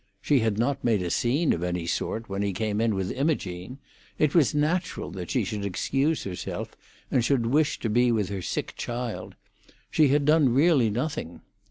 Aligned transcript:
She 0.19 0.39
had 0.39 0.57
not 0.57 0.83
made 0.83 1.03
a 1.03 1.11
scene 1.11 1.53
of 1.53 1.61
any 1.61 1.85
sort 1.85 2.27
when 2.27 2.41
he 2.41 2.53
came 2.53 2.81
in 2.81 2.95
with 2.95 3.11
Imogene; 3.11 3.77
it 4.17 4.33
was 4.33 4.55
natural 4.55 5.11
that 5.11 5.29
she 5.29 5.43
should 5.43 5.63
excuse 5.63 6.23
herself, 6.23 6.75
and 7.11 7.23
should 7.23 7.45
wish 7.45 7.77
to 7.81 7.87
be 7.87 8.11
with 8.11 8.29
her 8.29 8.41
sick 8.41 8.73
child: 8.75 9.35
she 9.91 10.07
had 10.07 10.25
done 10.25 10.55
really 10.55 10.89
nothing. 10.89 11.41